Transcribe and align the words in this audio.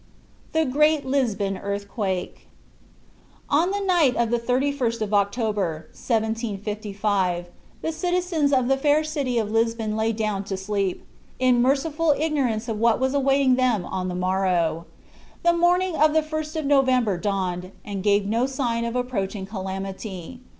THE 0.53 0.65
GREAT 0.65 1.05
LISBON 1.05 1.59
EARTHQUAKE 1.59 2.47
On 3.51 3.69
the 3.69 3.79
night 3.81 4.15
of 4.15 4.31
the 4.31 4.39
31st 4.39 4.99
of 4.99 5.13
October, 5.13 5.89
1755, 5.91 7.45
the 7.83 7.91
citizens 7.91 8.51
of 8.51 8.67
the 8.67 8.77
fair 8.77 9.03
city 9.03 9.37
of 9.37 9.51
Lisbon 9.51 9.95
lay 9.95 10.11
down 10.11 10.43
to 10.45 10.57
sleep, 10.57 11.05
in 11.37 11.61
merciful 11.61 12.15
ignorance 12.17 12.67
of 12.67 12.79
what 12.79 12.99
was 12.99 13.13
awaiting 13.13 13.53
them 13.57 13.85
on 13.85 14.07
the 14.07 14.15
morrow. 14.15 14.87
The 15.43 15.53
morning 15.53 15.95
of 15.95 16.13
the 16.13 16.23
1st 16.23 16.55
of 16.61 16.65
November 16.65 17.19
dawned, 17.19 17.71
and 17.85 18.01
gave 18.01 18.25
no 18.25 18.47
sign 18.47 18.83
of 18.85 18.95
approaching 18.95 19.45
calamity. 19.45 20.41